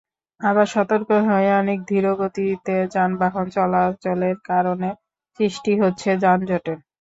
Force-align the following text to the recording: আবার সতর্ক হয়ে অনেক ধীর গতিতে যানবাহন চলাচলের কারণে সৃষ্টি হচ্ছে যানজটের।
আবার 0.41 0.67
সতর্ক 0.69 1.09
হয়ে 1.27 1.49
অনেক 1.61 1.79
ধীর 1.89 2.05
গতিতে 2.19 2.75
যানবাহন 2.93 3.45
চলাচলের 3.55 4.37
কারণে 4.49 4.89
সৃষ্টি 5.39 5.71
হচ্ছে 5.81 6.09
যানজটের। 6.23 6.77